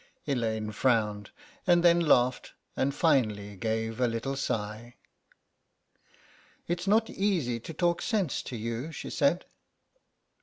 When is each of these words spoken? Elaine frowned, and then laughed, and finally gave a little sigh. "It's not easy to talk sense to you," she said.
Elaine 0.25 0.71
frowned, 0.71 1.29
and 1.67 1.83
then 1.83 1.99
laughed, 1.99 2.53
and 2.75 2.95
finally 2.95 3.55
gave 3.55 3.99
a 3.99 4.07
little 4.07 4.35
sigh. 4.35 4.95
"It's 6.67 6.87
not 6.87 7.07
easy 7.11 7.59
to 7.59 7.71
talk 7.75 8.01
sense 8.01 8.41
to 8.41 8.55
you," 8.57 8.91
she 8.91 9.11
said. 9.11 9.45